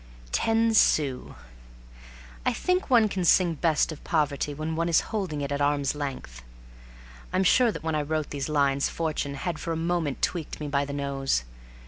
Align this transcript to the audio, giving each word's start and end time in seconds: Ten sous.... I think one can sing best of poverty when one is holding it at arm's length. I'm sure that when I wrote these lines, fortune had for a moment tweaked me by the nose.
Ten 0.31 0.73
sous.... 0.73 1.33
I 2.43 2.53
think 2.53 2.89
one 2.89 3.07
can 3.07 3.23
sing 3.23 3.53
best 3.53 3.91
of 3.91 4.03
poverty 4.03 4.51
when 4.51 4.75
one 4.75 4.89
is 4.89 5.01
holding 5.13 5.41
it 5.41 5.51
at 5.51 5.61
arm's 5.61 5.93
length. 5.93 6.41
I'm 7.31 7.43
sure 7.43 7.71
that 7.71 7.83
when 7.83 7.93
I 7.93 8.01
wrote 8.01 8.31
these 8.31 8.49
lines, 8.49 8.89
fortune 8.89 9.35
had 9.35 9.59
for 9.59 9.71
a 9.71 9.77
moment 9.77 10.23
tweaked 10.23 10.59
me 10.59 10.67
by 10.69 10.85
the 10.85 10.93
nose. 10.93 11.43